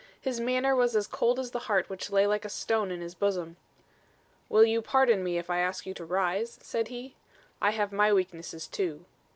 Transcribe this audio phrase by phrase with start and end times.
[0.19, 3.13] His manner was as cold as the heart which lay like a stone in his
[3.13, 3.55] bosom.
[4.49, 7.13] "Will you pardon me if I ask you to rise?" said he.
[7.61, 9.05] "I have my weaknesses too."